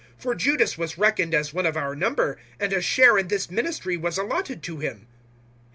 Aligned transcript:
001:017 0.17 0.21
For 0.23 0.33
Judas 0.33 0.77
was 0.79 0.97
reckoned 0.97 1.35
as 1.35 1.53
one 1.53 1.67
of 1.67 1.77
our 1.77 1.95
number, 1.95 2.39
and 2.59 2.73
a 2.73 2.81
share 2.81 3.19
in 3.19 3.27
this 3.27 3.51
ministry 3.51 3.97
was 3.97 4.17
allotted 4.17 4.63
to 4.63 4.79
him." 4.79 5.05